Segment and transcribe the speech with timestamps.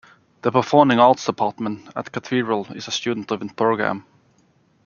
[0.41, 4.03] The Performing Arts department at Cathedral is a student driven program.